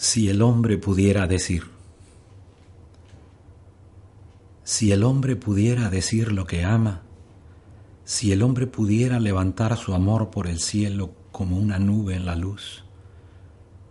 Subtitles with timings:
[0.00, 1.64] Si el hombre pudiera decir,
[4.62, 7.02] si el hombre pudiera decir lo que ama,
[8.04, 12.36] si el hombre pudiera levantar su amor por el cielo como una nube en la
[12.36, 12.84] luz,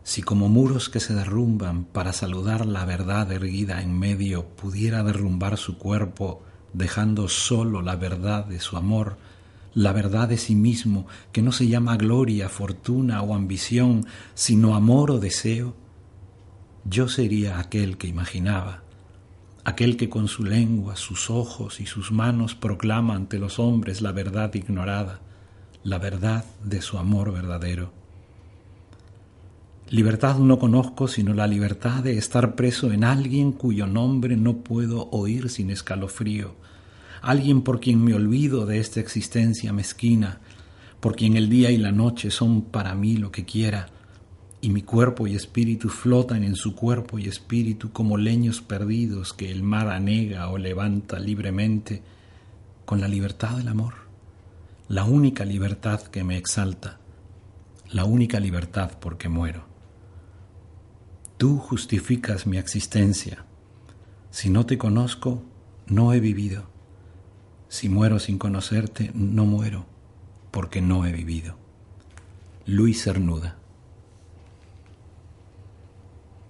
[0.04, 5.58] si como muros que se derrumban para saludar la verdad erguida en medio pudiera derrumbar
[5.58, 9.18] su cuerpo dejando solo la verdad de su amor,
[9.74, 15.12] la verdad de sí mismo, que no se llama gloria, fortuna o ambición, sino amor
[15.12, 15.76] o deseo,
[16.90, 18.82] yo sería aquel que imaginaba,
[19.66, 24.14] aquel que con su lengua, sus ojos y sus manos proclama ante los hombres la
[24.14, 25.20] verdad ignorada,
[25.84, 27.92] la verdad de su amor verdadero.
[29.90, 35.10] Libertad no conozco sino la libertad de estar preso en alguien cuyo nombre no puedo
[35.12, 36.56] oír sin escalofrío,
[37.22, 40.40] alguien por quien me olvido de esta existencia mezquina,
[41.02, 43.90] por quien el día y la noche son para mí lo que quiera,
[44.60, 49.52] y mi cuerpo y espíritu flotan en su cuerpo y espíritu como leños perdidos que
[49.52, 52.02] el mar anega o levanta libremente
[52.86, 53.94] con la libertad del amor,
[54.88, 56.98] la única libertad que me exalta,
[57.92, 59.66] la única libertad porque muero.
[61.38, 63.46] Tú justificas mi existencia.
[64.32, 65.44] Si no te conozco,
[65.86, 66.64] no he vivido.
[67.70, 69.86] Si muero sin conocerte, no muero,
[70.50, 71.58] porque no he vivido.
[72.66, 73.58] Luis Cernuda